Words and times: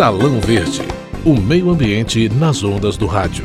Salão 0.00 0.40
Verde, 0.40 0.80
o 1.26 1.38
meio 1.38 1.68
ambiente 1.68 2.26
nas 2.30 2.64
ondas 2.64 2.96
do 2.96 3.04
rádio. 3.04 3.44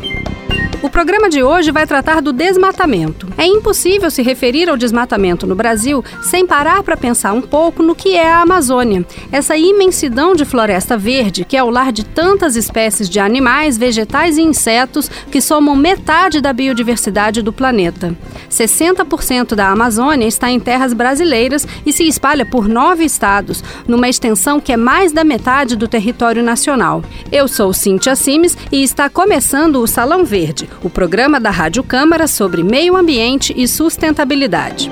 O 0.86 0.90
programa 0.96 1.28
de 1.28 1.42
hoje 1.42 1.72
vai 1.72 1.88
tratar 1.88 2.22
do 2.22 2.32
desmatamento. 2.32 3.28
É 3.40 3.44
impossível 3.44 4.12
se 4.12 4.22
referir 4.22 4.70
ao 4.70 4.78
desmatamento 4.78 5.48
no 5.48 5.56
Brasil 5.56 6.06
sem 6.22 6.46
parar 6.46 6.84
para 6.84 6.96
pensar 6.96 7.34
um 7.34 7.42
pouco 7.42 7.82
no 7.82 7.96
que 7.96 8.16
é 8.16 8.32
a 8.32 8.42
Amazônia. 8.42 9.04
Essa 9.32 9.58
imensidão 9.58 10.36
de 10.36 10.46
floresta 10.46 10.96
verde, 10.96 11.44
que 11.44 11.58
é 11.58 11.64
o 11.64 11.72
lar 11.72 11.92
de 11.92 12.06
tantas 12.06 12.56
espécies 12.56 13.10
de 13.10 13.20
animais, 13.20 13.80
vegetais 13.80 14.38
e 14.38 14.44
insetos 14.44 15.10
que 15.32 15.42
somam 15.42 15.76
metade 15.76 16.40
da 16.40 16.54
biodiversidade 16.54 17.42
do 17.42 17.52
planeta. 17.52 18.16
60% 18.48 19.56
da 19.56 19.70
Amazônia 19.70 20.28
está 20.28 20.52
em 20.52 20.60
terras 20.60 20.94
brasileiras 20.94 21.68
e 21.84 21.92
se 21.92 22.08
espalha 22.08 22.46
por 22.46 22.68
nove 22.68 23.04
estados, 23.04 23.64
numa 23.88 24.08
extensão 24.08 24.60
que 24.60 24.72
é 24.72 24.78
mais 24.78 25.12
da 25.12 25.24
metade 25.24 25.76
do 25.76 25.88
território 25.88 26.44
nacional. 26.44 27.04
Eu 27.32 27.48
sou 27.48 27.74
Cíntia 27.74 28.16
Simes 28.16 28.56
e 28.72 28.84
está 28.84 29.10
começando 29.10 29.82
o 29.82 29.88
Salão 29.88 30.24
Verde 30.24 30.75
o 30.84 30.90
programa 30.90 31.40
da 31.40 31.50
Rádio 31.50 31.84
Câmara 31.84 32.28
sobre 32.28 32.64
meio 32.64 32.96
ambiente 32.96 33.54
e 33.56 33.68
sustentabilidade. 33.68 34.92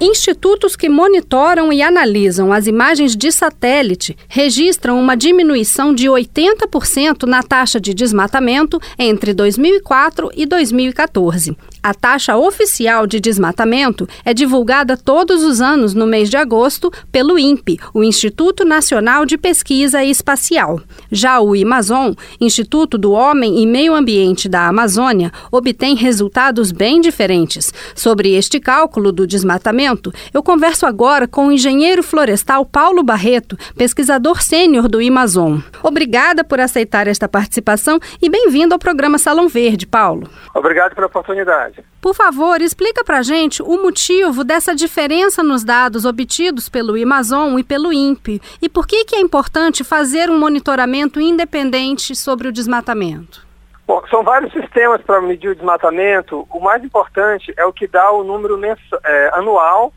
Institutos 0.00 0.76
que 0.76 0.88
monitoram 0.88 1.72
e 1.72 1.80
analisam 1.80 2.52
as 2.52 2.66
imagens 2.66 3.16
de 3.16 3.32
satélite 3.32 4.16
registram 4.28 5.00
uma 5.00 5.16
diminuição 5.16 5.94
de 5.94 6.08
80% 6.08 7.22
na 7.22 7.42
taxa 7.42 7.80
de 7.80 7.94
desmatamento 7.94 8.80
entre 8.98 9.32
2004 9.32 10.30
e 10.36 10.44
2014. 10.44 11.56
A 11.84 11.92
taxa 11.92 12.34
oficial 12.34 13.06
de 13.06 13.20
desmatamento 13.20 14.08
é 14.24 14.32
divulgada 14.32 14.96
todos 14.96 15.44
os 15.44 15.60
anos 15.60 15.92
no 15.92 16.06
mês 16.06 16.30
de 16.30 16.36
agosto 16.38 16.90
pelo 17.12 17.38
INPE, 17.38 17.78
o 17.92 18.02
Instituto 18.02 18.64
Nacional 18.64 19.26
de 19.26 19.36
Pesquisa 19.36 20.02
Espacial. 20.02 20.80
Já 21.12 21.38
o 21.40 21.54
IMAZON, 21.54 22.14
Instituto 22.40 22.96
do 22.96 23.12
Homem 23.12 23.62
e 23.62 23.66
Meio 23.66 23.94
Ambiente 23.94 24.48
da 24.48 24.66
Amazônia, 24.66 25.30
obtém 25.52 25.94
resultados 25.94 26.72
bem 26.72 27.02
diferentes. 27.02 27.70
Sobre 27.94 28.34
este 28.34 28.58
cálculo 28.58 29.12
do 29.12 29.26
desmatamento, 29.26 30.10
eu 30.32 30.42
converso 30.42 30.86
agora 30.86 31.28
com 31.28 31.48
o 31.48 31.52
engenheiro 31.52 32.02
florestal 32.02 32.64
Paulo 32.64 33.02
Barreto, 33.02 33.58
pesquisador 33.76 34.40
sênior 34.40 34.88
do 34.88 35.02
IMAZON. 35.02 35.60
Obrigada 35.82 36.42
por 36.42 36.60
aceitar 36.60 37.06
esta 37.06 37.28
participação 37.28 38.00
e 38.22 38.30
bem-vindo 38.30 38.72
ao 38.72 38.78
programa 38.78 39.18
Salão 39.18 39.48
Verde, 39.48 39.86
Paulo. 39.86 40.30
Obrigado 40.54 40.94
pela 40.94 41.08
oportunidade. 41.08 41.73
Por 42.00 42.14
favor, 42.14 42.60
explica 42.60 43.02
para 43.02 43.22
gente 43.22 43.62
o 43.62 43.82
motivo 43.82 44.44
dessa 44.44 44.74
diferença 44.74 45.42
nos 45.42 45.64
dados 45.64 46.04
obtidos 46.04 46.68
pelo 46.68 47.00
Amazon 47.02 47.58
e 47.58 47.64
pelo 47.64 47.92
INPE 47.92 48.42
e 48.60 48.68
por 48.68 48.86
que, 48.86 49.06
que 49.06 49.16
é 49.16 49.20
importante 49.20 49.82
fazer 49.82 50.28
um 50.28 50.38
monitoramento 50.38 51.20
independente 51.20 52.14
sobre 52.14 52.46
o 52.46 52.52
desmatamento. 52.52 53.46
Bom, 53.86 54.02
são 54.08 54.22
vários 54.22 54.52
sistemas 54.52 55.02
para 55.02 55.20
medir 55.20 55.48
o 55.48 55.54
desmatamento. 55.54 56.46
O 56.50 56.60
mais 56.60 56.82
importante 56.82 57.52
é 57.56 57.64
o 57.66 57.72
que 57.72 57.86
dá 57.86 58.10
o 58.12 58.24
número 58.24 58.58
é, 58.64 59.30
anual, 59.34 59.92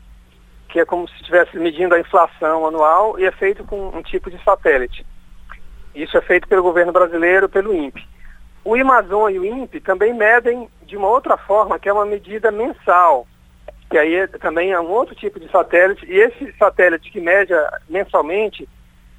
que 0.68 0.80
é 0.80 0.84
como 0.84 1.08
se 1.08 1.14
estivesse 1.16 1.58
medindo 1.58 1.94
a 1.94 2.00
inflação 2.00 2.66
anual, 2.66 3.18
e 3.18 3.24
é 3.24 3.32
feito 3.32 3.64
com 3.64 3.88
um 3.88 4.02
tipo 4.02 4.30
de 4.30 4.42
satélite. 4.44 5.06
Isso 5.94 6.16
é 6.16 6.20
feito 6.20 6.46
pelo 6.46 6.62
governo 6.62 6.92
brasileiro, 6.92 7.48
pelo 7.48 7.74
INPE. 7.74 8.06
O 8.62 8.74
Amazon 8.74 9.30
e 9.30 9.38
o 9.38 9.44
INPE 9.44 9.80
também 9.80 10.12
medem 10.12 10.68
de 10.88 10.96
uma 10.96 11.08
outra 11.08 11.36
forma, 11.36 11.78
que 11.78 11.88
é 11.88 11.92
uma 11.92 12.06
medida 12.06 12.50
mensal, 12.50 13.26
que 13.90 13.98
aí 13.98 14.14
é, 14.14 14.26
também 14.26 14.72
é 14.72 14.80
um 14.80 14.88
outro 14.88 15.14
tipo 15.14 15.38
de 15.38 15.48
satélite, 15.50 16.04
e 16.06 16.18
esse 16.18 16.52
satélite 16.58 17.12
que 17.12 17.20
mede 17.20 17.52
mensalmente, 17.88 18.66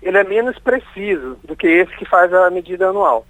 ele 0.02 0.18
é 0.18 0.24
menos 0.24 0.58
preciso 0.60 1.38
do 1.44 1.56
que 1.56 1.68
esse 1.68 1.96
que 1.96 2.06
faz 2.06 2.34
a 2.34 2.50
medida 2.50 2.90
anual. 2.90 3.26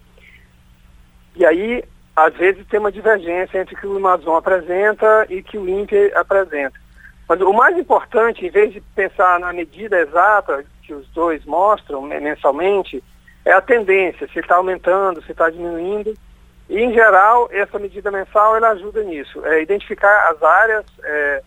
E 1.35 1.45
aí, 1.45 1.83
às 2.15 2.33
vezes, 2.35 2.65
tem 2.67 2.79
uma 2.79 2.91
divergência 2.91 3.59
entre 3.59 3.75
o 3.75 3.77
que 3.77 3.87
o 3.87 3.97
Amazon 3.97 4.37
apresenta 4.37 5.25
e 5.29 5.43
que 5.43 5.57
o 5.57 5.67
INPE 5.67 6.13
apresenta. 6.15 6.79
Mas 7.27 7.41
o 7.41 7.53
mais 7.53 7.77
importante, 7.77 8.45
em 8.45 8.49
vez 8.49 8.73
de 8.73 8.81
pensar 8.95 9.39
na 9.39 9.53
medida 9.53 9.99
exata 9.99 10.65
que 10.81 10.93
os 10.93 11.07
dois 11.09 11.43
mostram 11.45 12.01
mensalmente, 12.01 13.03
é 13.45 13.51
a 13.51 13.61
tendência, 13.61 14.27
se 14.27 14.39
está 14.39 14.55
aumentando, 14.55 15.21
se 15.23 15.31
está 15.31 15.49
diminuindo. 15.49 16.13
E, 16.69 16.79
em 16.79 16.93
geral, 16.93 17.49
essa 17.51 17.79
medida 17.79 18.11
mensal 18.11 18.55
ela 18.55 18.69
ajuda 18.69 19.03
nisso, 19.03 19.43
é 19.45 19.61
identificar 19.61 20.29
as 20.29 20.41
áreas 20.43 20.85
é, 21.03 21.43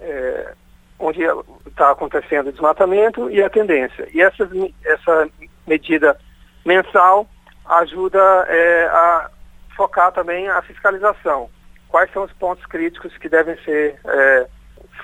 é, 0.00 0.54
onde 0.98 1.20
está 1.66 1.90
acontecendo 1.90 2.48
o 2.48 2.52
desmatamento 2.52 3.30
e 3.30 3.42
a 3.42 3.50
tendência. 3.50 4.08
E 4.14 4.22
essa, 4.22 4.48
essa 4.84 5.28
medida 5.66 6.18
mensal 6.64 7.26
ajuda 7.66 8.18
é, 8.48 8.84
a 8.86 9.30
focar 9.76 10.10
também 10.12 10.48
a 10.48 10.62
fiscalização. 10.62 11.50
Quais 11.88 12.10
são 12.12 12.22
os 12.22 12.32
pontos 12.32 12.64
críticos 12.64 13.16
que 13.18 13.28
devem 13.28 13.56
ser 13.64 14.00
é, 14.06 14.46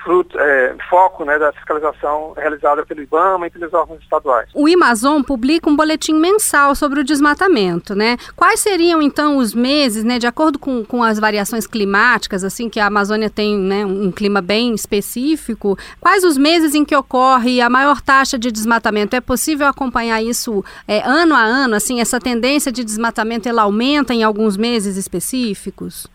fruto, 0.03 0.39
é, 0.39 0.77
foco 0.89 1.25
né, 1.25 1.39
da 1.39 1.53
fiscalização 1.53 2.33
realizada 2.37 2.85
pelo 2.85 3.03
IBAMA 3.03 3.47
e 3.47 3.51
pelos 3.51 3.73
órgãos 3.75 4.01
estaduais. 4.03 4.49
O 4.55 4.67
Amazon 4.67 5.23
publica 5.23 5.69
um 5.69 5.77
boletim 5.77 6.15
mensal 6.15 6.75
sobre 6.75 7.01
o 7.01 7.05
desmatamento, 7.05 7.95
né? 7.95 8.17
Quais 8.37 8.61
seriam 8.61 9.03
então 9.03 9.37
os 9.37 9.55
meses, 9.55 10.05
né, 10.05 10.19
de 10.19 10.27
acordo 10.27 10.59
com, 10.59 10.85
com 10.85 11.03
as 11.03 11.19
variações 11.19 11.67
climáticas, 11.67 12.45
assim 12.45 12.69
que 12.69 12.81
a 12.81 12.87
Amazônia 12.87 13.31
tem 13.31 13.57
né, 13.57 13.85
um 13.85 14.11
clima 14.11 14.41
bem 14.41 14.75
específico, 14.75 15.79
quais 16.01 16.25
os 16.25 16.37
meses 16.37 16.75
em 16.75 16.85
que 16.85 16.97
ocorre 16.97 17.61
a 17.61 17.69
maior 17.69 18.01
taxa 18.01 18.39
de 18.39 18.51
desmatamento? 18.51 19.17
É 19.17 19.21
possível 19.21 19.67
acompanhar 19.67 20.23
isso 20.23 20.65
é, 20.87 21.03
ano 21.07 21.35
a 21.35 21.43
ano, 21.43 21.75
assim, 21.75 22.01
essa 22.01 22.21
tendência 22.21 22.73
de 22.73 22.85
desmatamento 22.85 23.49
ela 23.49 23.63
aumenta 23.63 24.15
em 24.15 24.23
alguns 24.23 24.57
meses 24.57 24.97
específicos? 24.97 26.07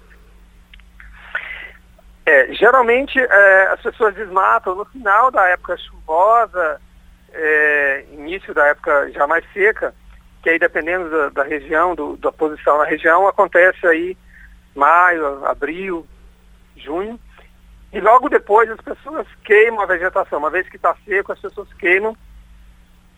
É, 2.26 2.54
geralmente 2.54 3.20
é, 3.20 3.68
as 3.74 3.82
pessoas 3.82 4.16
desmatam 4.16 4.76
no 4.76 4.86
final 4.86 5.30
da 5.30 5.46
época 5.50 5.78
chuvosa, 5.78 6.80
é, 7.34 8.06
início 8.12 8.54
da 8.54 8.68
época 8.68 9.12
já 9.12 9.28
mais 9.28 9.44
seca, 9.52 9.94
que 10.42 10.50
aí 10.50 10.60
dependendo 10.60 11.10
da, 11.10 11.30
da 11.30 11.44
região, 11.44 11.96
do, 11.96 12.16
da 12.18 12.32
posição 12.32 12.78
na 12.78 12.86
região, 12.86 13.28
acontece 13.28 13.86
aí 13.86 14.18
maio, 14.76 15.46
abril, 15.46 16.08
junho. 16.78 17.20
E 17.92 18.00
logo 18.00 18.30
depois 18.30 18.70
as 18.70 18.82
pessoas 18.82 19.28
queimam 19.44 19.82
a 19.82 19.86
vegetação. 19.86 20.40
Uma 20.40 20.50
vez 20.50 20.68
que 20.68 20.78
está 20.78 20.96
seco, 21.06 21.32
as 21.32 21.40
pessoas 21.40 21.72
queimam 21.74 22.16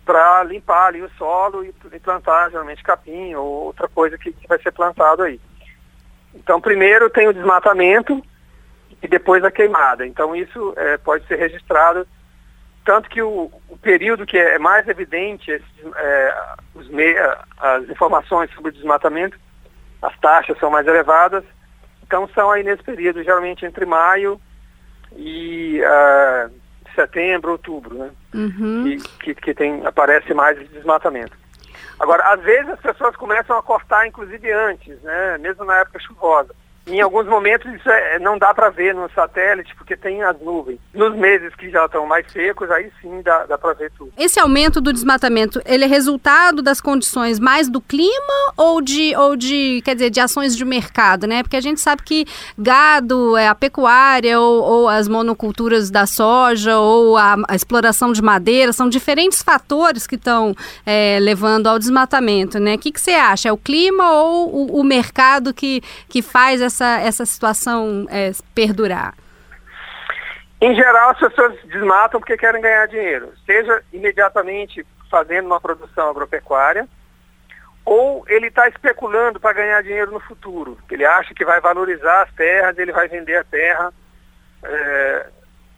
para 0.06 0.44
limpar 0.44 0.88
ali 0.88 1.02
o 1.02 1.10
solo 1.18 1.64
e, 1.64 1.74
e, 1.94 2.00
plantar 2.00 2.52
geralmente 2.52 2.84
capim 2.84 3.34
ou 3.34 3.46
outra 3.66 3.88
coisa 3.88 4.18
que, 4.18 4.32
que 4.32 4.48
vai 4.48 4.62
ser 4.62 4.72
plantado 4.72 5.24
aí. 5.24 5.40
Então 6.34 6.62
primeiro 6.62 7.10
tem 7.10 7.28
o 7.28 7.34
desmatamento, 7.34 8.22
e 9.02 9.08
depois 9.08 9.44
a 9.44 9.52
queimada. 9.52 10.06
Então 10.06 10.36
isso 10.36 10.74
é, 10.78 10.98
pode 10.98 11.26
ser 11.28 11.36
registrado, 11.38 12.08
tanto 12.86 13.10
que 13.10 13.22
o, 13.22 13.52
o 13.68 13.78
período 13.78 14.26
que 14.26 14.38
é 14.38 14.60
mais 14.60 14.88
evidente, 14.88 15.52
esses, 15.52 15.68
é, 15.96 16.36
me, 16.90 17.16
as 17.58 17.90
informações 17.90 18.52
sobre 18.54 18.70
o 18.70 18.74
desmatamento, 18.74 19.38
as 20.02 20.18
taxas 20.20 20.58
são 20.60 20.70
mais 20.70 20.86
elevadas, 20.86 21.44
então 22.06 22.30
são 22.36 22.52
aí 22.52 22.64
nesse 22.64 22.84
período, 22.84 23.24
geralmente 23.24 23.66
entre 23.66 23.86
maio 23.86 24.40
e 25.16 25.82
uh, 25.82 26.52
setembro, 26.94 27.54
outubro, 27.54 27.96
né? 27.96 28.12
Uhum. 28.34 28.84
Que, 28.84 29.34
que, 29.34 29.36
que, 29.36 29.54
tem, 29.54 29.86
aparece 29.86 30.34
mais 30.34 30.58
desmatamento. 30.70 31.36
Agora, 32.00 32.24
às 32.34 32.42
vezes 32.42 32.70
as 32.70 32.80
pessoas 32.80 33.16
começam 33.16 33.58
a 33.58 33.64
cortar, 33.64 34.06
inclusive 34.06 34.52
antes, 34.52 35.02
né? 35.02 35.38
Mesmo 35.40 35.64
na 35.66 35.80
época 35.80 36.00
chuvosa. 36.00 36.54
Em 36.88 37.02
alguns 37.02 37.26
momentos 37.26 37.74
isso 37.74 37.90
é, 37.90 38.20
não 38.20 38.38
dá 38.38 38.54
para 38.54 38.70
ver 38.70 38.94
no 38.94 39.10
satélite 39.10 39.76
porque 39.76 39.98
tem 39.98 40.22
as 40.22 40.40
nuvens. 40.40 40.80
Nos 40.94 41.16
meses 41.16 41.54
que 41.56 41.70
já 41.70 41.86
estão 41.86 42.06
mais 42.06 42.32
secos, 42.32 42.70
aí 42.70 42.92
sim 43.02 43.22
dá, 43.24 43.46
dá 43.46 43.58
para 43.58 43.74
ver 43.74 43.92
tudo. 43.98 44.14
Esse 44.18 44.40
aumento 44.40 44.80
do 44.80 44.94
desmatamento, 44.94 45.60
ele 45.66 45.84
é 45.84 45.88
resultado 45.88 46.62
das 46.62 46.80
condições 46.80 47.40
mais 47.40 47.68
do 47.68 47.82
clima 47.82 48.54
ou 48.56 48.82
de, 48.82 49.16
ou 49.16 49.36
de 49.36 49.82
quer 49.84 49.96
dizer, 49.96 50.12
de 50.12 50.20
ações 50.20 50.56
de 50.56 50.64
mercado, 50.64 51.26
né? 51.26 51.42
Porque 51.42 51.56
a 51.56 51.62
gente 51.62 51.82
sabe 51.82 52.04
que 52.04 52.26
gado, 52.56 53.36
é, 53.36 53.48
a 53.48 53.56
pecuária 53.56 54.40
ou, 54.40 54.64
ou 54.64 54.90
as 54.90 55.08
monoculturas 55.08 55.90
da 55.90 56.06
soja 56.06 56.78
ou 56.78 57.18
a, 57.18 57.36
a, 57.48 57.56
exploração 57.56 58.14
de 58.14 58.22
madeira 58.22 58.72
são 58.72 58.88
diferentes 58.88 59.42
fatores 59.42 60.06
que 60.06 60.16
estão 60.16 60.54
é, 60.86 61.18
levando 61.20 61.66
ao 61.66 61.80
desmatamento, 61.80 62.60
né? 62.60 62.76
O 62.76 62.78
que, 62.78 62.92
que 62.92 63.02
você 63.02 63.12
acha? 63.12 63.50
É 63.50 63.52
o 63.52 63.58
clima 63.58 64.12
ou 64.12 64.54
o, 64.54 64.82
o 64.82 64.84
mercado 64.84 65.52
que, 65.52 65.82
que 66.08 66.22
faz 66.22 66.62
essa 66.62 66.75
essa, 66.76 67.00
essa 67.00 67.26
situação 67.26 68.06
é, 68.10 68.32
perdurar? 68.54 69.14
Em 70.60 70.76
geral, 70.76 71.12
as 71.12 71.20
pessoas 71.20 71.58
desmatam 71.66 72.20
porque 72.20 72.38
querem 72.38 72.62
ganhar 72.62 72.88
dinheiro, 72.88 73.34
seja 73.46 73.82
imediatamente 73.94 74.86
fazendo 75.10 75.46
uma 75.46 75.62
produção 75.62 76.10
agropecuária, 76.10 76.88
ou 77.86 78.26
ele 78.28 78.48
está 78.48 78.68
especulando 78.68 79.40
para 79.40 79.54
ganhar 79.54 79.84
dinheiro 79.84 80.12
no 80.12 80.20
futuro. 80.20 80.78
Ele 80.90 81.06
acha 81.06 81.34
que 81.34 81.46
vai 81.46 81.62
valorizar 81.62 82.24
as 82.24 82.34
terras, 82.34 82.78
ele 82.78 82.92
vai 82.92 83.08
vender 83.08 83.38
a 83.38 83.44
terra 83.44 83.94
é, 84.64 85.28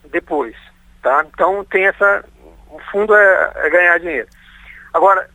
depois. 0.05 0.55
Tá? 1.01 1.25
Então 1.27 1.65
tem 1.65 1.85
essa. 1.85 2.23
O 2.69 2.79
fundo 2.91 3.13
é, 3.15 3.51
é 3.55 3.69
ganhar 3.69 3.99
dinheiro. 3.99 4.27
Agora, 4.93 5.29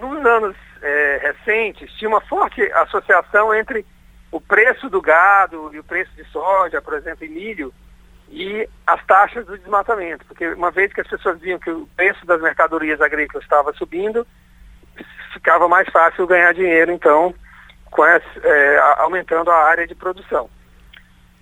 nos 0.00 0.24
anos 0.24 0.56
é, 0.82 1.18
recentes, 1.22 1.92
tinha 1.94 2.08
uma 2.08 2.20
forte 2.20 2.62
associação 2.72 3.54
entre 3.54 3.84
o 4.30 4.40
preço 4.40 4.88
do 4.88 5.00
gado 5.00 5.70
e 5.72 5.78
o 5.78 5.84
preço 5.84 6.10
de 6.16 6.24
soja, 6.30 6.82
por 6.82 6.94
exemplo, 6.94 7.24
e 7.24 7.28
milho, 7.28 7.72
e 8.28 8.68
as 8.86 9.04
taxas 9.06 9.46
do 9.46 9.56
desmatamento, 9.56 10.24
porque 10.26 10.48
uma 10.48 10.70
vez 10.70 10.92
que 10.92 11.00
as 11.00 11.06
pessoas 11.06 11.38
viam 11.40 11.58
que 11.58 11.70
o 11.70 11.86
preço 11.96 12.26
das 12.26 12.40
mercadorias 12.40 13.00
agrícolas 13.00 13.44
estava 13.44 13.72
subindo, 13.72 14.26
ficava 15.32 15.68
mais 15.68 15.88
fácil 15.90 16.26
ganhar 16.26 16.52
dinheiro, 16.52 16.90
então, 16.90 17.34
essa, 17.98 18.26
é, 18.42 18.78
aumentando 18.98 19.50
a 19.50 19.64
área 19.64 19.86
de 19.86 19.94
produção. 19.94 20.50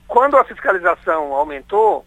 Quando 0.07 0.37
a 0.37 0.45
fiscalização 0.45 1.33
aumentou, 1.33 2.07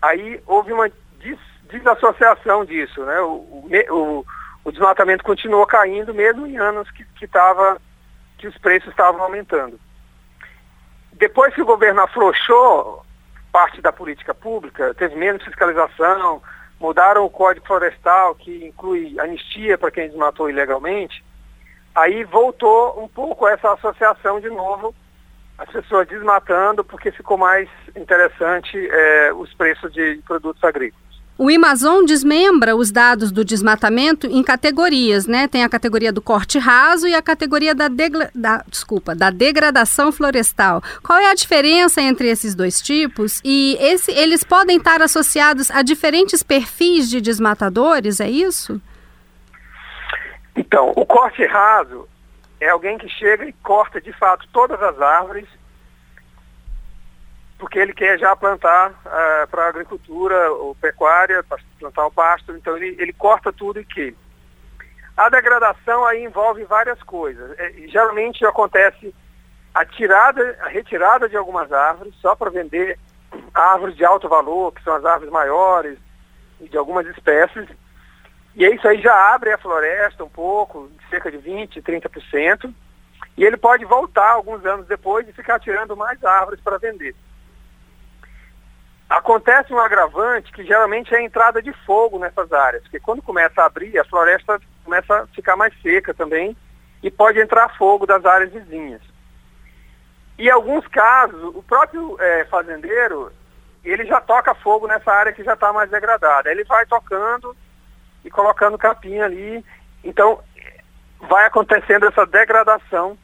aí 0.00 0.40
houve 0.46 0.72
uma 0.72 0.90
des 1.18 1.38
desassociação 1.68 2.64
disso, 2.64 3.04
né? 3.04 3.20
O, 3.20 3.68
o, 3.90 4.26
o, 4.64 4.72
desmatamento 4.72 5.22
continuou 5.22 5.66
caindo 5.66 6.14
mesmo 6.14 6.46
em 6.46 6.56
anos 6.56 6.90
que, 6.90 7.04
que, 7.04 7.26
tava, 7.26 7.78
que 8.38 8.48
os 8.48 8.56
preços 8.56 8.88
estavam 8.88 9.22
aumentando. 9.22 9.78
Depois 11.18 11.52
que 11.52 11.60
o 11.60 11.66
governo 11.66 12.00
afrouxou 12.00 13.04
parte 13.52 13.80
da 13.80 13.92
política 13.92 14.32
pública, 14.32 14.94
teve 14.94 15.16
menos 15.16 15.42
fiscalização, 15.42 16.40
mudaram 16.78 17.24
o 17.24 17.30
Código 17.30 17.66
Florestal, 17.66 18.36
que 18.36 18.66
inclui 18.66 19.18
anistia 19.18 19.76
para 19.76 19.90
quem 19.90 20.08
desmatou 20.08 20.48
ilegalmente, 20.48 21.24
aí 21.92 22.22
voltou 22.22 23.02
um 23.02 23.08
pouco 23.08 23.48
essa 23.48 23.72
associação 23.72 24.38
de 24.38 24.48
novo, 24.48 24.94
as 25.58 25.68
pessoas 25.70 26.06
desmatando, 26.06 26.84
porque 26.84 27.10
ficou 27.10 27.36
mais 27.36 27.68
interessante 27.96 28.78
é, 28.88 29.32
os 29.32 29.52
preços 29.54 29.92
de 29.92 30.22
produtos 30.24 30.62
agrícolas. 30.62 31.07
O 31.40 31.48
Amazon 31.48 32.04
desmembra 32.04 32.74
os 32.74 32.90
dados 32.90 33.30
do 33.30 33.44
desmatamento 33.44 34.26
em 34.26 34.42
categorias, 34.42 35.28
né? 35.28 35.46
Tem 35.46 35.62
a 35.62 35.68
categoria 35.68 36.12
do 36.12 36.20
corte 36.20 36.58
raso 36.58 37.06
e 37.06 37.14
a 37.14 37.22
categoria 37.22 37.76
da, 37.76 37.86
da, 38.34 38.64
desculpa, 38.66 39.14
da 39.14 39.30
degradação 39.30 40.10
florestal. 40.10 40.82
Qual 41.00 41.16
é 41.16 41.30
a 41.30 41.34
diferença 41.34 42.02
entre 42.02 42.28
esses 42.28 42.56
dois 42.56 42.82
tipos? 42.82 43.40
E 43.44 43.78
esse, 43.80 44.10
eles 44.10 44.42
podem 44.42 44.78
estar 44.78 45.00
associados 45.00 45.70
a 45.70 45.80
diferentes 45.80 46.42
perfis 46.42 47.08
de 47.08 47.20
desmatadores, 47.20 48.18
é 48.18 48.28
isso? 48.28 48.82
Então, 50.56 50.92
o 50.96 51.06
corte 51.06 51.46
raso 51.46 52.08
é 52.60 52.68
alguém 52.68 52.98
que 52.98 53.08
chega 53.08 53.48
e 53.48 53.52
corta 53.62 54.00
de 54.00 54.12
fato 54.14 54.44
todas 54.52 54.82
as 54.82 55.00
árvores 55.00 55.46
porque 57.58 57.78
ele 57.78 57.92
quer 57.92 58.18
já 58.18 58.34
plantar 58.36 58.90
uh, 58.90 59.48
para 59.50 59.68
agricultura 59.68 60.52
ou 60.52 60.74
pecuária, 60.76 61.44
plantar 61.80 62.06
o 62.06 62.12
pasto, 62.12 62.52
então 62.52 62.76
ele, 62.76 62.96
ele 62.98 63.12
corta 63.12 63.52
tudo 63.52 63.80
e 63.80 63.84
que. 63.84 64.14
A 65.16 65.28
degradação 65.28 66.06
aí 66.06 66.22
envolve 66.22 66.62
várias 66.64 67.02
coisas. 67.02 67.58
É, 67.58 67.72
geralmente 67.88 68.46
acontece 68.46 69.12
a 69.74 69.84
tirada, 69.84 70.56
a 70.62 70.68
retirada 70.68 71.28
de 71.28 71.36
algumas 71.36 71.72
árvores, 71.72 72.14
só 72.20 72.36
para 72.36 72.50
vender 72.50 72.96
árvores 73.52 73.96
de 73.96 74.04
alto 74.04 74.28
valor, 74.28 74.72
que 74.72 74.82
são 74.84 74.94
as 74.94 75.04
árvores 75.04 75.32
maiores, 75.32 75.98
e 76.60 76.68
de 76.68 76.76
algumas 76.76 77.04
espécies. 77.08 77.68
E 78.54 78.64
isso 78.64 78.86
aí 78.86 79.00
já 79.00 79.34
abre 79.34 79.52
a 79.52 79.58
floresta 79.58 80.22
um 80.22 80.28
pouco, 80.28 80.88
cerca 81.10 81.30
de 81.30 81.38
20%, 81.38 81.82
30%, 81.82 82.72
e 83.36 83.44
ele 83.44 83.56
pode 83.56 83.84
voltar 83.84 84.30
alguns 84.30 84.64
anos 84.64 84.86
depois 84.86 85.28
e 85.28 85.32
ficar 85.32 85.58
tirando 85.58 85.96
mais 85.96 86.22
árvores 86.24 86.60
para 86.60 86.78
vender. 86.78 87.14
Acontece 89.08 89.72
um 89.72 89.78
agravante 89.78 90.52
que 90.52 90.64
geralmente 90.64 91.14
é 91.14 91.18
a 91.18 91.22
entrada 91.22 91.62
de 91.62 91.72
fogo 91.86 92.18
nessas 92.18 92.52
áreas, 92.52 92.82
porque 92.82 93.00
quando 93.00 93.22
começa 93.22 93.62
a 93.62 93.66
abrir, 93.66 93.98
a 93.98 94.04
floresta 94.04 94.60
começa 94.84 95.22
a 95.22 95.26
ficar 95.28 95.56
mais 95.56 95.72
seca 95.80 96.12
também 96.12 96.54
e 97.02 97.10
pode 97.10 97.40
entrar 97.40 97.74
fogo 97.78 98.06
das 98.06 98.24
áreas 98.26 98.52
vizinhas. 98.52 99.00
E 100.38 100.46
em 100.46 100.50
alguns 100.50 100.86
casos, 100.88 101.42
o 101.54 101.62
próprio 101.62 102.16
é, 102.20 102.44
fazendeiro, 102.44 103.32
ele 103.82 104.04
já 104.04 104.20
toca 104.20 104.54
fogo 104.54 104.86
nessa 104.86 105.10
área 105.10 105.32
que 105.32 105.42
já 105.42 105.54
está 105.54 105.72
mais 105.72 105.90
degradada. 105.90 106.50
Ele 106.50 106.64
vai 106.64 106.84
tocando 106.84 107.56
e 108.24 108.30
colocando 108.30 108.76
capim 108.76 109.18
ali. 109.20 109.64
Então, 110.04 110.38
vai 111.20 111.46
acontecendo 111.46 112.06
essa 112.06 112.26
degradação 112.26 113.18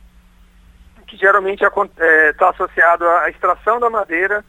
que 1.06 1.16
geralmente 1.16 1.62
está 1.62 1.88
é, 1.98 2.32
tá 2.32 2.48
associado 2.48 3.06
à 3.06 3.28
extração 3.28 3.78
da 3.78 3.90
madeira 3.90 4.44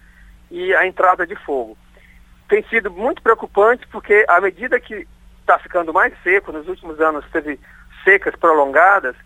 e 0.55 0.73
a 0.73 0.87
entrada 0.87 1.27
de 1.27 1.35
fogo. 1.35 1.77
Tem 2.47 2.63
sido 2.69 2.89
muito 2.89 3.21
preocupante 3.21 3.85
porque 3.87 4.25
à 4.29 4.39
medida 4.39 4.79
que 4.79 5.05
está 5.41 5.59
ficando 5.59 5.91
mais 5.91 6.13
seco, 6.23 6.53
nos 6.53 6.65
últimos 6.69 7.01
anos 7.01 7.25
teve 7.29 7.59
secas 8.05 8.33
prolongadas, 8.37 9.17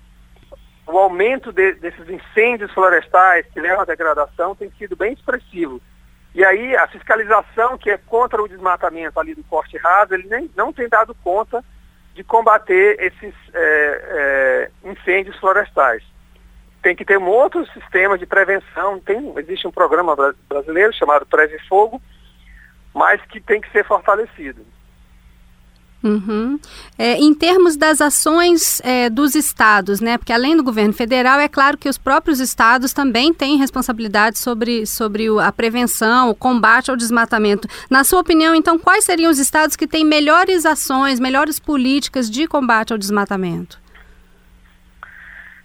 o 0.87 0.97
aumento 0.97 1.53
de, 1.53 1.73
desses 1.73 2.09
incêndios 2.09 2.73
florestais 2.73 3.45
que 3.53 3.61
levam 3.61 3.81
à 3.81 3.85
degradação 3.85 4.55
tem 4.55 4.71
sido 4.71 4.95
bem 4.95 5.13
expressivo. 5.13 5.79
E 6.33 6.43
aí 6.43 6.75
a 6.75 6.87
fiscalização 6.87 7.77
que 7.77 7.91
é 7.91 7.97
contra 7.97 8.41
o 8.41 8.47
desmatamento 8.47 9.19
ali 9.19 9.35
do 9.35 9.43
corte 9.43 9.77
raso, 9.77 10.15
ele 10.15 10.27
nem, 10.27 10.49
não 10.55 10.73
tem 10.73 10.89
dado 10.89 11.13
conta 11.13 11.63
de 12.15 12.23
combater 12.23 12.97
esses 12.99 13.35
é, 13.53 14.71
é, 14.83 14.89
incêndios 14.89 15.37
florestais 15.39 16.03
tem 16.89 16.95
que 16.95 17.05
ter 17.05 17.19
um 17.19 17.27
outro 17.27 17.63
sistema 17.67 18.17
de 18.17 18.25
prevenção. 18.25 18.99
Tem, 18.99 19.31
existe 19.37 19.67
um 19.67 19.71
programa 19.71 20.15
brasileiro 20.49 20.91
chamado 20.91 21.23
Preve 21.23 21.59
Fogo, 21.67 22.01
mas 22.95 23.21
que 23.27 23.39
tem 23.39 23.61
que 23.61 23.71
ser 23.71 23.85
fortalecido. 23.85 24.65
Uhum. 26.03 26.59
É, 26.97 27.15
em 27.17 27.31
termos 27.31 27.75
das 27.75 28.01
ações 28.01 28.81
é, 28.83 29.07
dos 29.07 29.35
estados, 29.35 29.99
né? 30.01 30.17
Porque 30.17 30.33
além 30.33 30.57
do 30.57 30.63
governo 30.63 30.93
federal, 30.93 31.39
é 31.39 31.47
claro 31.47 31.77
que 31.77 31.89
os 31.89 31.97
próprios 31.97 32.39
estados 32.39 32.91
também 32.91 33.33
têm 33.33 33.57
responsabilidade 33.57 34.39
sobre, 34.39 34.87
sobre 34.87 35.27
a 35.39 35.51
prevenção, 35.51 36.31
o 36.31 36.35
combate 36.35 36.89
ao 36.89 36.97
desmatamento. 36.97 37.67
Na 37.87 38.03
sua 38.03 38.21
opinião, 38.21 38.55
então, 38.55 38.79
quais 38.79 39.03
seriam 39.03 39.29
os 39.29 39.37
estados 39.37 39.75
que 39.75 39.85
têm 39.85 40.03
melhores 40.03 40.65
ações, 40.65 41.19
melhores 41.19 41.59
políticas 41.59 42.27
de 42.31 42.47
combate 42.47 42.93
ao 42.93 42.97
desmatamento? 42.97 43.77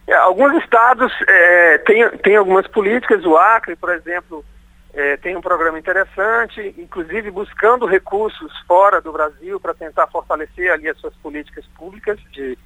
É, 0.06 0.15
alguns 0.15 0.55
estados 0.62 1.12
é, 1.27 1.79
têm, 2.23 2.37
algumas 2.37 2.67
políticas, 2.67 3.25
o 3.25 3.37
Acre, 3.37 3.75
por 3.75 3.91
exemplo, 3.91 4.45
é, 4.93 5.17
tem 5.17 5.35
um 5.35 5.41
programa 5.41 5.79
interessante, 5.79 6.75
inclusive 6.79 7.31
buscando 7.31 7.87
recursos 7.87 8.53
fora 8.67 9.01
do 9.01 9.12
Brasil 9.12 9.59
para 9.59 9.75
tentar 9.75 10.06
fortalecer 10.09 10.71
ali 10.71 10.89
as 10.89 10.99
suas 10.99 11.15
políticas 11.17 11.65
públicas. 11.77 12.19
De, 12.33 12.59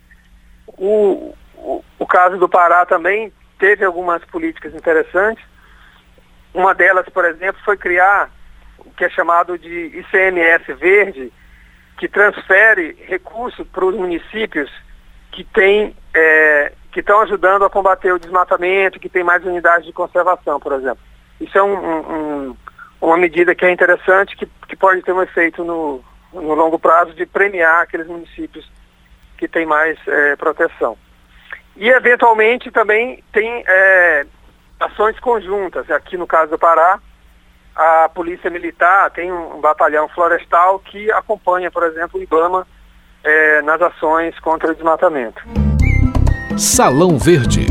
o, 0.67 1.35
o, 1.55 1.85
o 1.99 2.07
caso 2.07 2.39
do 2.39 2.49
Pará 2.49 2.85
também 2.85 3.33
teve 3.59 3.85
algumas 3.85 4.25
políticas 4.25 4.75
interessantes. 4.75 5.45
Uma 6.53 6.75
delas, 6.75 7.09
por 7.09 7.25
exemplo, 7.25 7.61
foi 7.65 7.77
criar 7.77 8.31
o 8.79 8.91
que 8.91 9.05
é 9.05 9.11
chamado 9.11 9.57
de 9.57 9.99
ICMS 9.99 10.73
verde, 10.75 11.33
que 11.99 12.09
transfere 12.09 12.97
recursos 13.07 13.67
para 13.69 13.85
os 13.85 13.95
municípios 13.95 14.71
que 15.31 15.45
têm 15.45 15.95
é, 16.15 16.73
que 16.99 17.01
estão 17.01 17.21
ajudando 17.21 17.65
a 17.65 17.71
combater 17.71 18.13
o 18.13 18.19
desmatamento, 18.19 18.99
que 18.99 19.09
tem 19.09 19.23
mais 19.23 19.45
unidades 19.45 19.87
de 19.87 19.93
conservação, 19.93 20.59
por 20.59 20.73
exemplo. 20.73 20.99
Isso 21.41 21.57
é 21.57 21.63
um, 21.63 21.77
um, 21.77 22.57
uma 23.01 23.17
medida 23.17 23.55
que 23.55 23.65
é 23.65 23.71
interessante, 23.71 24.37
que, 24.37 24.47
que 24.67 24.75
pode 24.75 25.01
ter 25.03 25.13
um 25.13 25.23
efeito 25.23 25.63
no, 25.63 26.03
no 26.33 26.55
longo 26.55 26.77
prazo 26.77 27.15
de 27.15 27.25
premiar 27.25 27.83
aqueles 27.83 28.09
municípios 28.09 28.69
que 29.37 29.47
têm 29.47 29.65
mais 29.65 29.97
é, 30.09 30.35
proteção. 30.35 30.99
E, 31.77 31.89
eventualmente, 31.89 32.69
também 32.73 33.23
tem 33.33 33.63
é, 33.65 34.27
ações 34.81 35.17
conjuntas. 35.21 35.89
Aqui, 35.93 36.17
no 36.17 36.27
caso 36.27 36.51
do 36.51 36.59
Pará, 36.59 36.99
a 37.77 38.11
Polícia 38.13 38.51
Militar 38.51 39.13
tem 39.13 39.33
um, 39.33 39.61
batalhão 39.61 40.09
florestal 40.09 40.81
que 40.81 41.13
acompanha, 41.13 41.71
por 41.71 41.85
exemplo, 41.85 42.19
o 42.19 42.23
IBAMA 42.25 42.67
é, 43.23 43.63
nas 43.63 43.81
ações 43.81 44.37
contra 44.41 44.73
o 44.73 44.75
desmatamento. 44.75 45.68
Salão 46.59 47.17
Verde. 47.17 47.69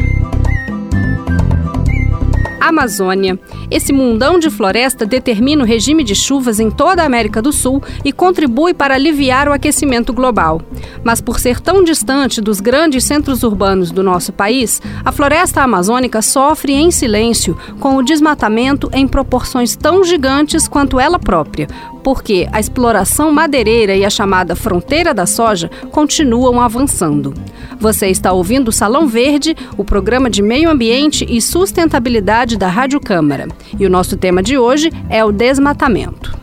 Amazônia. 2.62 3.38
Esse 3.70 3.92
mundão 3.92 4.40
de 4.40 4.50
floresta 4.50 5.06
determina 5.06 5.62
o 5.62 5.68
regime 5.68 6.06
de 6.06 6.16
chuvas 6.16 6.58
em 6.58 6.72
toda 6.72 7.04
a 7.04 7.06
América 7.06 7.42
do 7.42 7.52
Sul 7.52 7.84
e 8.06 8.14
contribui 8.14 8.74
para 8.74 8.96
aliviar 8.96 9.50
o 9.50 9.52
aquecimento 9.52 10.14
global. 10.14 10.62
Mas 11.04 11.20
por 11.20 11.38
ser 11.38 11.60
tão 11.60 11.84
distante 11.84 12.40
dos 12.40 12.62
grandes 12.62 13.04
centros 13.04 13.44
urbanos 13.44 13.92
do 13.92 14.02
nosso 14.02 14.32
país, 14.32 14.82
a 15.04 15.12
floresta 15.12 15.62
amazônica 15.62 16.22
sofre 16.22 16.72
em 16.72 16.90
silêncio 16.90 17.58
com 17.82 17.98
o 17.98 18.04
desmatamento 18.04 18.90
em 18.94 19.06
proporções 19.06 19.76
tão 19.76 20.02
gigantes 20.02 20.66
quanto 20.66 20.98
ela 20.98 21.20
própria, 21.20 21.68
porque 22.08 22.48
a 22.54 22.60
exploração 22.62 23.34
madeireira 23.34 23.94
e 23.94 24.06
a 24.06 24.10
chamada 24.10 24.56
fronteira 24.56 25.14
da 25.14 25.26
soja 25.26 25.70
continuam 25.92 26.62
avançando. 26.62 27.34
Você 27.82 28.08
está 28.08 28.32
ouvindo 28.32 28.70
o 28.70 28.72
Salão 28.72 29.08
Verde, 29.08 29.54
o 29.76 29.84
programa 29.84 30.30
de 30.30 30.42
meio 30.42 30.70
ambiente 30.70 31.26
e 31.28 31.42
sustentabilidade 31.42 32.58
da 32.58 32.70
Rádio 32.70 33.02
Câmara. 33.02 33.50
E 33.78 33.86
o 33.86 33.90
nosso 33.90 34.16
tema 34.16 34.42
de 34.42 34.58
hoje 34.58 34.90
é 35.10 35.26
o 35.26 35.34
desmatamento. 35.34 36.37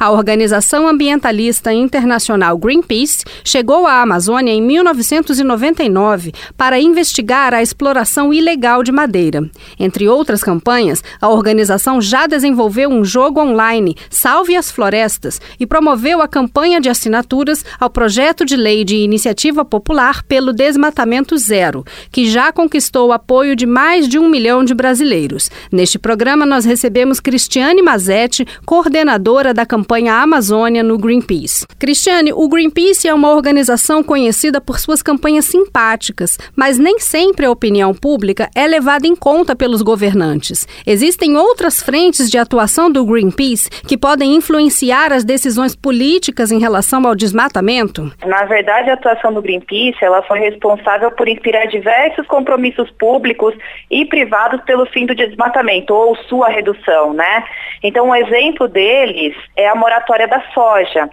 A 0.00 0.10
organização 0.10 0.88
ambientalista 0.88 1.74
internacional 1.74 2.56
Greenpeace 2.56 3.22
chegou 3.44 3.86
à 3.86 4.00
Amazônia 4.00 4.50
em 4.50 4.62
1999 4.62 6.32
para 6.56 6.80
investigar 6.80 7.52
a 7.52 7.60
exploração 7.60 8.32
ilegal 8.32 8.82
de 8.82 8.90
madeira. 8.90 9.46
Entre 9.78 10.08
outras 10.08 10.42
campanhas, 10.42 11.04
a 11.20 11.28
organização 11.28 12.00
já 12.00 12.26
desenvolveu 12.26 12.88
um 12.88 13.04
jogo 13.04 13.42
online, 13.42 13.94
Salve 14.08 14.56
as 14.56 14.70
Florestas, 14.70 15.38
e 15.60 15.66
promoveu 15.66 16.22
a 16.22 16.28
campanha 16.28 16.80
de 16.80 16.88
assinaturas 16.88 17.62
ao 17.78 17.90
projeto 17.90 18.46
de 18.46 18.56
lei 18.56 18.84
de 18.84 18.96
iniciativa 18.96 19.66
popular 19.66 20.22
pelo 20.22 20.54
desmatamento 20.54 21.36
zero, 21.36 21.84
que 22.10 22.24
já 22.24 22.50
conquistou 22.50 23.08
o 23.08 23.12
apoio 23.12 23.54
de 23.54 23.66
mais 23.66 24.08
de 24.08 24.18
um 24.18 24.30
milhão 24.30 24.64
de 24.64 24.72
brasileiros. 24.72 25.50
Neste 25.70 25.98
programa, 25.98 26.46
nós 26.46 26.64
recebemos 26.64 27.20
Cristiane 27.20 27.82
Mazetti, 27.82 28.46
coordenadora 28.64 29.52
da 29.52 29.66
campanha 29.66 29.89
Amazônia 29.98 30.84
no 30.84 30.96
Greenpeace. 30.96 31.66
Cristiane, 31.78 32.32
o 32.32 32.48
Greenpeace 32.48 33.08
é 33.08 33.12
uma 33.12 33.32
organização 33.32 34.04
conhecida 34.04 34.60
por 34.60 34.78
suas 34.78 35.02
campanhas 35.02 35.46
simpáticas, 35.46 36.38
mas 36.54 36.78
nem 36.78 37.00
sempre 37.00 37.44
a 37.44 37.50
opinião 37.50 37.92
pública 37.92 38.48
é 38.54 38.66
levada 38.66 39.06
em 39.06 39.16
conta 39.16 39.56
pelos 39.56 39.82
governantes. 39.82 40.66
Existem 40.86 41.36
outras 41.36 41.82
frentes 41.82 42.30
de 42.30 42.38
atuação 42.38 42.90
do 42.90 43.04
Greenpeace 43.04 43.68
que 43.86 43.98
podem 43.98 44.36
influenciar 44.36 45.12
as 45.12 45.24
decisões 45.24 45.74
políticas 45.74 46.52
em 46.52 46.60
relação 46.60 47.04
ao 47.06 47.16
desmatamento? 47.16 48.12
Na 48.24 48.44
verdade, 48.44 48.90
a 48.90 48.94
atuação 48.94 49.32
do 49.32 49.42
Greenpeace 49.42 50.04
ela 50.04 50.22
foi 50.22 50.38
responsável 50.38 51.10
por 51.10 51.28
inspirar 51.28 51.66
diversos 51.66 52.26
compromissos 52.28 52.90
públicos 52.92 53.54
e 53.90 54.04
privados 54.04 54.60
pelo 54.62 54.86
fim 54.86 55.04
do 55.04 55.14
desmatamento 55.14 55.92
ou 55.92 56.16
sua 56.28 56.48
redução, 56.48 57.12
né? 57.12 57.44
Então, 57.82 58.08
um 58.08 58.14
exemplo 58.14 58.68
deles 58.68 59.34
é 59.56 59.68
a 59.68 59.79
moratória 59.80 60.28
da 60.28 60.40
soja 60.54 61.08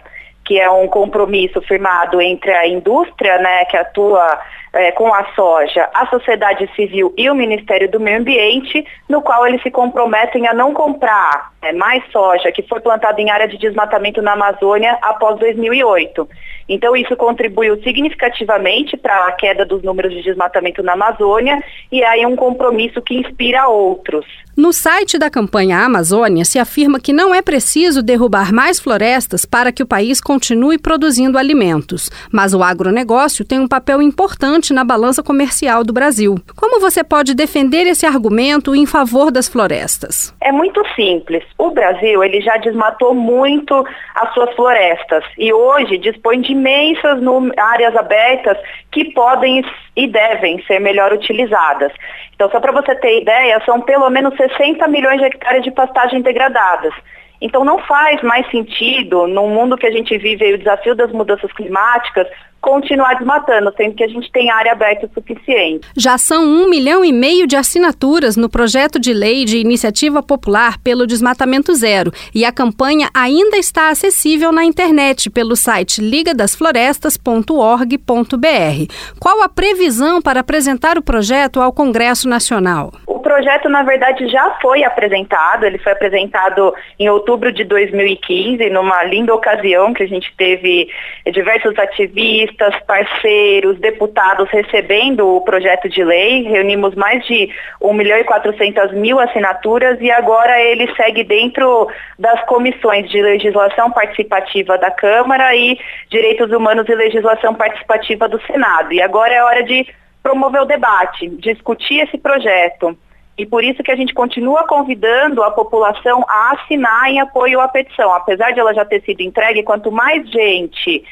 que 0.48 0.58
é 0.58 0.70
um 0.70 0.88
compromisso 0.88 1.60
firmado 1.60 2.22
entre 2.22 2.50
a 2.50 2.66
indústria, 2.66 3.36
né, 3.36 3.66
que 3.66 3.76
atua 3.76 4.40
é, 4.72 4.90
com 4.92 5.12
a 5.12 5.22
soja, 5.34 5.86
a 5.92 6.06
sociedade 6.06 6.66
civil 6.74 7.12
e 7.18 7.28
o 7.28 7.34
Ministério 7.34 7.90
do 7.90 8.00
Meio 8.00 8.20
Ambiente, 8.20 8.82
no 9.06 9.20
qual 9.20 9.46
eles 9.46 9.62
se 9.62 9.70
comprometem 9.70 10.48
a 10.48 10.54
não 10.54 10.72
comprar 10.72 11.52
é, 11.60 11.74
mais 11.74 12.02
soja 12.10 12.50
que 12.50 12.62
foi 12.62 12.80
plantada 12.80 13.20
em 13.20 13.30
área 13.30 13.46
de 13.46 13.58
desmatamento 13.58 14.22
na 14.22 14.32
Amazônia 14.32 14.96
após 15.02 15.38
2008. 15.38 16.26
Então, 16.68 16.96
isso 16.96 17.16
contribuiu 17.16 17.80
significativamente 17.82 18.96
para 18.96 19.26
a 19.26 19.32
queda 19.32 19.64
dos 19.64 19.82
números 19.82 20.12
de 20.12 20.22
desmatamento 20.22 20.82
na 20.82 20.92
Amazônia 20.92 21.62
e 21.90 22.02
aí 22.04 22.26
um 22.26 22.36
compromisso 22.36 23.00
que 23.00 23.14
inspira 23.14 23.68
outros. 23.68 24.26
No 24.58 24.72
site 24.72 25.16
da 25.18 25.30
campanha 25.30 25.84
Amazônia 25.84 26.44
se 26.44 26.58
afirma 26.58 26.98
que 26.98 27.12
não 27.12 27.32
é 27.32 27.40
preciso 27.40 28.02
derrubar 28.02 28.52
mais 28.52 28.80
florestas 28.80 29.44
para 29.44 29.70
que 29.70 29.84
o 29.84 29.86
país 29.86 30.20
continue 30.20 30.78
produzindo 30.78 31.38
alimentos, 31.38 32.10
mas 32.32 32.54
o 32.54 32.62
agronegócio 32.64 33.44
tem 33.44 33.60
um 33.60 33.68
papel 33.68 34.02
importante 34.02 34.72
na 34.72 34.82
balança 34.82 35.22
comercial 35.22 35.84
do 35.84 35.92
Brasil. 35.92 36.34
Como 36.56 36.80
você 36.80 37.04
pode 37.04 37.34
defender 37.34 37.86
esse 37.86 38.04
argumento 38.04 38.74
em 38.74 38.84
favor 38.84 39.30
das 39.30 39.48
florestas? 39.48 40.34
É 40.40 40.50
muito 40.50 40.82
simples. 40.96 41.44
O 41.56 41.70
Brasil 41.70 42.24
ele 42.24 42.40
já 42.40 42.56
desmatou 42.56 43.14
muito 43.14 43.86
as 44.16 44.34
suas 44.34 44.52
florestas 44.56 45.22
e 45.38 45.52
hoje 45.52 45.98
dispõe 45.98 46.40
de 46.40 46.52
imensas 46.58 47.20
áreas 47.56 47.96
abertas 47.96 48.58
que 48.90 49.12
podem 49.12 49.64
e 49.96 50.06
devem 50.06 50.62
ser 50.64 50.80
melhor 50.80 51.12
utilizadas. 51.12 51.92
Então, 52.34 52.50
só 52.50 52.60
para 52.60 52.72
você 52.72 52.94
ter 52.96 53.22
ideia, 53.22 53.62
são 53.64 53.80
pelo 53.80 54.10
menos 54.10 54.36
60 54.36 54.86
milhões 54.88 55.18
de 55.18 55.26
hectares 55.26 55.62
de 55.62 55.70
pastagem 55.70 56.20
degradadas. 56.20 56.92
Então 57.40 57.64
não 57.64 57.78
faz 57.80 58.20
mais 58.22 58.48
sentido, 58.50 59.26
num 59.26 59.48
mundo 59.48 59.76
que 59.76 59.86
a 59.86 59.90
gente 59.90 60.16
vive 60.18 60.54
o 60.54 60.58
desafio 60.58 60.94
das 60.94 61.10
mudanças 61.12 61.52
climáticas, 61.52 62.26
continuar 62.60 63.14
desmatando, 63.14 63.72
sendo 63.76 63.94
que 63.94 64.04
a 64.04 64.08
gente 64.08 64.30
tem 64.32 64.50
área 64.50 64.72
aberta 64.72 65.06
o 65.06 65.10
suficiente. 65.14 65.86
Já 65.96 66.18
são 66.18 66.44
um 66.44 66.68
milhão 66.68 67.04
e 67.04 67.12
meio 67.12 67.46
de 67.46 67.54
assinaturas 67.56 68.36
no 68.36 68.48
projeto 68.48 68.98
de 68.98 69.12
lei 69.12 69.44
de 69.44 69.58
iniciativa 69.58 70.20
popular 70.22 70.78
pelo 70.78 71.06
desmatamento 71.06 71.74
zero 71.74 72.10
e 72.34 72.44
a 72.44 72.52
campanha 72.52 73.08
ainda 73.14 73.56
está 73.56 73.90
acessível 73.90 74.52
na 74.52 74.64
internet 74.64 75.30
pelo 75.30 75.56
site 75.56 76.00
ligadasflorestas.org.br. 76.00 78.92
Qual 79.18 79.42
a 79.42 79.48
previsão 79.48 80.20
para 80.20 80.40
apresentar 80.40 80.98
o 80.98 81.02
projeto 81.02 81.60
ao 81.60 81.72
Congresso 81.72 82.28
Nacional? 82.28 82.92
O 83.06 83.17
projeto, 83.28 83.68
na 83.68 83.82
verdade, 83.82 84.26
já 84.26 84.56
foi 84.58 84.82
apresentado. 84.82 85.66
Ele 85.66 85.76
foi 85.76 85.92
apresentado 85.92 86.74
em 86.98 87.10
outubro 87.10 87.52
de 87.52 87.62
2015, 87.62 88.70
numa 88.70 89.04
linda 89.04 89.34
ocasião 89.34 89.92
que 89.92 90.02
a 90.02 90.08
gente 90.08 90.34
teve 90.34 90.88
diversos 91.30 91.78
ativistas, 91.78 92.74
parceiros, 92.86 93.78
deputados 93.80 94.48
recebendo 94.48 95.28
o 95.28 95.42
projeto 95.42 95.90
de 95.90 96.02
lei. 96.02 96.44
Reunimos 96.44 96.94
mais 96.94 97.22
de 97.26 97.50
1 97.82 97.92
milhão 97.92 98.18
e 98.18 98.24
400 98.24 98.92
mil 98.92 99.20
assinaturas 99.20 100.00
e 100.00 100.10
agora 100.10 100.58
ele 100.62 100.90
segue 100.96 101.22
dentro 101.22 101.86
das 102.18 102.42
comissões 102.46 103.10
de 103.10 103.20
legislação 103.20 103.90
participativa 103.90 104.78
da 104.78 104.90
Câmara 104.90 105.54
e 105.54 105.78
Direitos 106.08 106.50
Humanos 106.50 106.88
e 106.88 106.94
Legislação 106.94 107.54
Participativa 107.54 108.26
do 108.26 108.40
Senado. 108.46 108.90
E 108.94 109.02
agora 109.02 109.34
é 109.34 109.42
hora 109.42 109.62
de 109.62 109.86
promover 110.22 110.62
o 110.62 110.64
debate, 110.64 111.28
discutir 111.28 112.00
esse 112.00 112.16
projeto. 112.16 112.96
E 113.38 113.46
por 113.46 113.62
isso 113.62 113.84
que 113.84 113.92
a 113.92 113.96
gente 113.96 114.12
continua 114.12 114.66
convidando 114.66 115.44
a 115.44 115.50
população 115.52 116.24
a 116.28 116.54
assinar 116.54 117.08
em 117.08 117.20
apoio 117.20 117.60
à 117.60 117.68
petição. 117.68 118.12
Apesar 118.12 118.50
de 118.50 118.58
ela 118.58 118.74
já 118.74 118.84
ter 118.84 119.00
sido 119.02 119.20
entregue, 119.20 119.62
quanto 119.62 119.92
mais 119.92 120.28
gente 120.28 121.04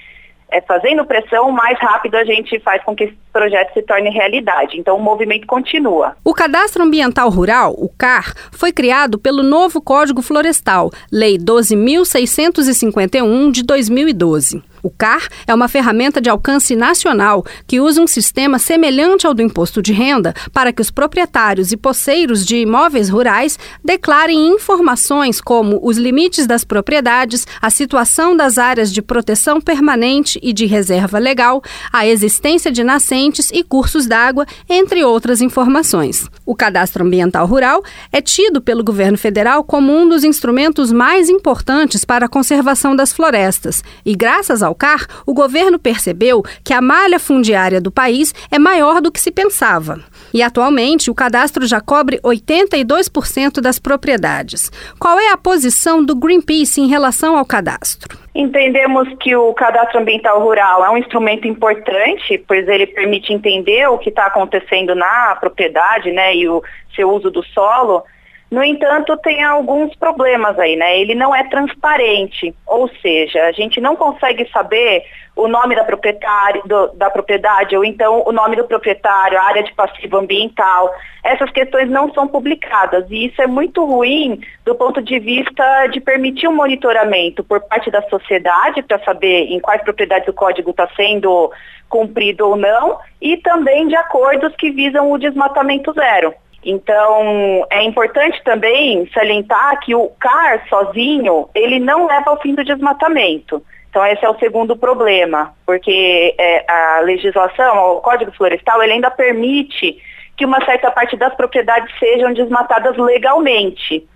é, 0.51 0.61
fazendo 0.61 1.05
pressão, 1.05 1.53
mais 1.53 1.79
rápido 1.79 2.17
a 2.17 2.25
gente 2.25 2.59
faz 2.61 2.83
com 2.83 2.97
que 2.97 3.17
projeto 3.37 3.75
se 3.75 3.83
torne 3.83 4.09
realidade. 4.09 4.79
Então, 4.79 4.97
o 4.97 5.03
movimento 5.03 5.47
continua. 5.47 6.17
O 6.25 6.33
Cadastro 6.33 6.83
Ambiental 6.83 7.29
Rural, 7.29 7.75
o 7.77 7.91
CAR, 7.91 8.33
foi 8.51 8.73
criado 8.73 9.19
pelo 9.19 9.43
novo 9.43 9.83
Código 9.83 10.23
Florestal, 10.23 10.91
Lei 11.13 11.37
12.651 11.37 13.51
de 13.51 13.63
2012. 13.63 14.63
O 14.87 14.91
CAR 14.91 15.27
é 15.49 15.55
uma 15.55 15.67
ferramenta 15.67 16.21
de 16.21 16.31
alcance 16.31 16.77
nacional 16.77 17.45
que 17.67 17.81
usa 17.81 18.01
um 18.01 18.07
sistema 18.07 18.57
semelhante 18.57 19.27
ao 19.27 19.35
do 19.35 19.43
imposto 19.43 19.83
de 19.83 19.93
renda 19.93 20.33
para 20.53 20.73
que 20.73 20.81
os 20.81 20.93
proprietários 20.93 21.73
e 21.73 21.77
poceiros 21.77 22.47
de 22.47 22.59
imóveis 22.59 23.09
rurais 23.09 23.59
declarem 23.85 24.47
informações 24.47 25.41
como 25.41 25.81
os 25.83 25.97
limites 25.97 26.47
das 26.47 26.63
propriedades, 26.63 27.49
a 27.61 27.69
situação 27.69 28.37
das 28.37 28.59
áreas 28.59 28.93
de 28.93 29.03
proteção 29.03 29.61
permanente 29.61 30.39
e 30.41 30.53
de 30.53 30.67
reserva 30.67 31.19
legal, 31.19 31.61
a 31.93 32.07
existência 32.07 32.71
de 32.71 32.85
nascentes 32.85 33.26
e 33.53 33.63
cursos 33.63 34.07
d'água, 34.07 34.47
entre 34.69 35.05
outras 35.05 35.41
informações. 35.41 36.29
O 36.45 36.55
Cadastro 36.55 37.05
Ambiental 37.05 37.47
Rural 37.47 37.83
é 38.13 38.21
tido 38.21 38.61
pelo 38.61 38.85
governo 38.85 39.19
federal 39.19 39.65
como 39.65 39.93
um 39.93 40.09
dos 40.09 40.25
instrumentos 40.25 40.93
mais 40.93 41.29
importantes 41.29 42.05
para 42.05 42.27
a 42.27 42.29
conservação 42.29 42.95
das 42.95 43.13
florestas 43.13 43.83
e, 44.05 44.15
graças 44.15 44.63
ao 44.63 44.75
CAR, 44.75 45.07
o 45.27 45.35
governo 45.35 45.79
percebeu 45.79 46.45
que 46.63 46.73
a 46.73 46.81
malha 46.81 47.19
fundiária 47.19 47.81
do 47.81 47.91
país 47.91 48.35
é 48.51 48.59
maior 48.59 49.01
do 49.01 49.11
que 49.11 49.21
se 49.21 49.31
pensava. 49.31 50.01
E 50.33 50.43
atualmente 50.43 51.11
o 51.11 51.15
cadastro 51.15 51.67
já 51.67 51.81
cobre 51.81 52.21
82% 52.21 53.61
das 53.61 53.79
propriedades. 53.79 54.71
Qual 54.99 55.19
é 55.19 55.31
a 55.31 55.37
posição 55.37 56.05
do 56.05 56.15
Greenpeace 56.15 56.81
em 56.81 56.89
relação 56.89 57.37
ao 57.37 57.45
cadastro? 57.45 58.26
Entendemos 58.39 59.09
que 59.19 59.35
o 59.35 59.55
cadastro 59.55 59.99
ambiental 59.99 60.39
rural 60.43 60.85
é 60.85 60.91
um 60.91 60.99
instrumento 60.99 61.49
importante, 61.49 62.37
pois 62.47 62.69
ele 62.69 62.87
permite 62.87 63.33
entender 63.33 63.89
o 63.89 63.97
que 63.97 64.11
está 64.11 64.27
acontecendo 64.27 64.95
na 64.95 65.35
propriedade 65.37 66.13
né, 66.13 66.37
e 66.37 66.47
o 66.47 66.63
seu 66.95 67.11
uso 67.11 67.31
do 67.31 67.43
solo. 67.43 68.05
No 68.51 68.63
entanto, 68.63 69.17
tem 69.17 69.43
alguns 69.43 69.97
problemas 69.97 70.59
aí, 70.59 70.77
né? 70.77 71.01
Ele 71.01 71.15
não 71.15 71.35
é 71.35 71.45
transparente, 71.45 72.55
ou 72.67 72.91
seja, 73.01 73.43
a 73.47 73.53
gente 73.53 73.81
não 73.81 73.97
consegue 73.97 74.47
saber 74.51 75.03
o 75.37 75.47
nome 75.47 75.77
da, 75.77 75.85
proprietária, 75.85 76.63
do, 76.65 76.89
da 76.95 77.11
propriedade 77.11 77.77
ou 77.77 77.85
então 77.85 78.23
o 78.27 78.33
nome 78.33 78.57
do 78.57 78.65
proprietário, 78.65 79.39
a 79.39 79.45
área 79.45 79.63
de 79.63 79.73
passivo 79.75 80.17
ambiental. 80.17 80.91
Essas 81.23 81.51
questões 81.51 81.91
não 81.91 82.13
são 82.15 82.27
publicadas 82.27 83.05
e 83.11 83.27
isso 83.27 83.43
é 83.43 83.47
muito 83.47 83.85
ruim 83.85 84.41
do 84.65 84.75
ponto 84.75 85.03
de 85.03 85.19
vista 85.19 85.89
de 85.89 86.01
permitir 86.01 86.49
um 86.49 86.55
monitoramento 86.55 87.45
por 87.45 87.61
parte 87.61 87.91
da 87.91 88.01
sociedade 88.09 88.83
para 88.83 88.99
saber 89.05 89.53
em 89.53 89.61
quais 89.61 89.83
propriedades 89.83 90.27
o 90.27 90.33
código 90.33 90.71
está 90.71 90.89
sendo 90.97 91.53
cumprido 91.87 92.49
ou 92.49 92.57
não 92.57 92.99
e 93.21 93.37
também 93.37 93.87
de 93.89 93.95
acordos 93.95 94.57
que 94.57 94.71
visam 94.71 95.13
o 95.13 95.19
desmatamento 95.19 95.93
zero. 95.93 96.35
Então, 96.65 97.65
é 97.71 97.85
importante 97.85 98.43
também 98.43 99.09
salientar 99.15 99.79
que 99.81 99.95
o 99.95 100.09
CAR 100.19 100.67
sozinho, 100.69 101.49
ele 101.55 101.79
não 101.79 102.07
leva 102.07 102.31
ao 102.31 102.41
fim 102.41 102.57
do 102.57 102.65
desmatamento. 102.65 103.63
Então, 103.97 104.07
esse 104.09 104.23
é 104.27 104.29
o 104.29 104.39
segundo 104.39 104.77
problema, 104.77 105.55
porque 105.65 106.35
é, 106.37 106.71
a 106.71 107.01
legislação, 107.01 107.95
o 107.95 108.01
Código 108.03 108.31
Florestal, 108.31 108.83
ele 108.83 108.93
ainda 108.93 109.11
permite 109.11 109.97
que 110.37 110.45
uma 110.45 110.63
certa 110.67 110.91
parte 110.91 111.17
das 111.17 111.35
propriedades 111.35 111.99
sejam 111.99 112.35
desmatadas 112.35 112.95
legalmente. 112.99 114.07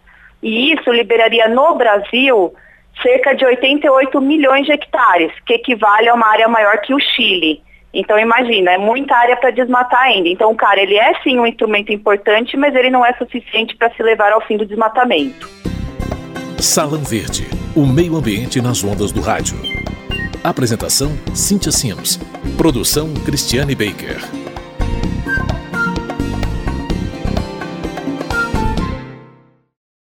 E 0.43 0.75
isso 0.75 0.93
liberaria 0.93 1.49
no 1.49 1.77
Brasil 1.77 2.53
cerca 3.01 3.35
de 3.35 3.43
88 3.43 4.21
milhões 4.21 4.67
de 4.67 4.73
hectares, 4.73 5.33
que 5.47 5.55
equivale 5.55 6.11
a 6.11 6.15
uma 6.15 6.27
área 6.27 6.47
maior 6.47 6.77
que 6.83 6.93
o 6.93 7.01
Chile. 7.01 7.63
Então 7.91 8.19
imagina, 8.19 8.73
é 8.73 8.77
muita 8.77 9.17
área 9.17 9.39
para 9.39 9.51
desmatar 9.51 10.03
ainda. 10.03 10.29
Então, 10.29 10.55
cara, 10.55 10.79
ele 10.83 10.99
é 10.99 11.15
sim 11.23 11.39
um 11.39 11.47
instrumento 11.47 11.91
importante, 11.91 12.55
mas 12.55 12.75
ele 12.75 12.91
não 12.91 13.03
é 13.03 13.15
suficiente 13.15 13.75
para 13.77 13.89
se 13.95 14.03
levar 14.03 14.31
ao 14.31 14.43
fim 14.43 14.59
do 14.59 14.67
desmatamento. 14.67 15.49
Salão 16.59 17.03
Verde, 17.03 17.60
o 17.75 17.87
meio 17.87 18.17
ambiente 18.17 18.61
nas 18.61 18.83
ondas 18.83 19.13
do 19.13 19.21
rádio. 19.21 19.57
Apresentação: 20.43 21.13
Cíntia 21.35 21.71
Sims. 21.71 22.19
Produção: 22.57 23.13
Cristiane 23.25 23.75
Baker. 23.75 24.50